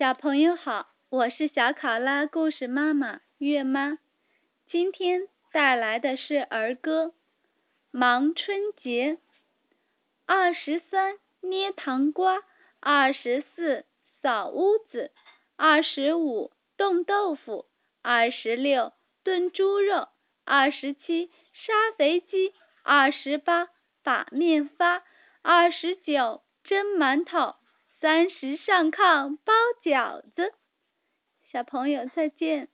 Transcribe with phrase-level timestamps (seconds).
[0.00, 3.98] 小朋友好，我是小考拉故事妈妈月妈，
[4.70, 7.08] 今天带来的是儿歌
[7.90, 9.12] 《忙春节》。
[10.24, 12.42] 二十三捏糖瓜，
[12.80, 13.84] 二十四
[14.22, 15.10] 扫屋子，
[15.56, 17.66] 二十五冻豆腐，
[18.00, 20.08] 二十六炖猪肉，
[20.46, 23.68] 二十七杀肥鸡，二十八
[24.02, 25.02] 把面发，
[25.42, 27.56] 二十九蒸馒头。
[28.02, 29.52] 三十上炕包
[29.82, 30.54] 饺子，
[31.50, 32.68] 小朋友再见。